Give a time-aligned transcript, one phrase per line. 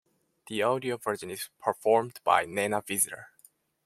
[0.47, 3.29] The audio version is performed by Nana Visitor.